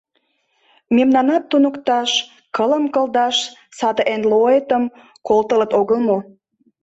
[0.95, 2.11] Мемнамат туныкташ,
[2.55, 3.37] кылым кылдаш
[3.77, 4.83] саде НЛО-этым
[5.27, 6.17] колтылыт огыл мо?